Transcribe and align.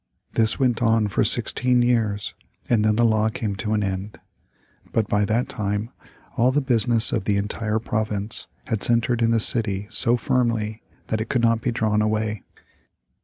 This 0.33 0.57
went 0.59 0.81
on 0.81 1.09
for 1.09 1.23
sixteen 1.23 1.83
years, 1.83 2.33
and 2.67 2.83
then 2.83 2.95
the 2.95 3.05
law 3.05 3.29
came 3.29 3.55
to 3.57 3.75
an 3.75 3.83
end. 3.83 4.19
But 4.91 5.07
by 5.07 5.25
that 5.25 5.47
time 5.47 5.91
all 6.35 6.51
the 6.51 6.59
business 6.59 7.11
of 7.11 7.25
the 7.25 7.37
entire 7.37 7.77
province 7.77 8.47
had 8.65 8.81
centred 8.81 9.21
in 9.21 9.29
the 9.29 9.39
city 9.39 9.85
so 9.91 10.17
firmly 10.17 10.81
that 11.09 11.21
it 11.21 11.29
could 11.29 11.43
not 11.43 11.61
be 11.61 11.69
drawn 11.71 12.01
away. 12.01 12.41